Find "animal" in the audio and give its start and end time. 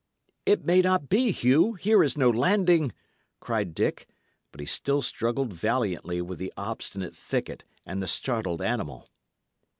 8.63-9.11